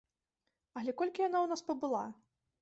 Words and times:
Але 0.81 0.95
колькі 1.01 1.25
яна 1.27 1.37
ў 1.43 1.47
нас 1.53 1.61
пабыла? 1.69 2.03